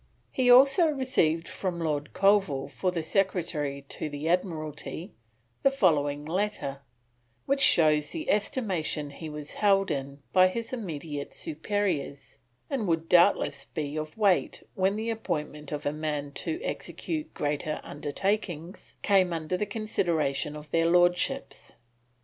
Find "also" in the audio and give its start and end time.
0.49-0.87